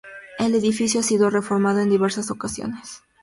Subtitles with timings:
[0.39, 3.03] El edificio ha sido reformado en diversas ocasiones.